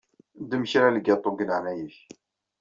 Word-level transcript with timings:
Ddem 0.41 0.63
kra 0.71 0.87
n 0.89 0.95
lgaṭu 0.99 1.29
deg 1.31 1.45
leɛnaya-k. 1.47 1.97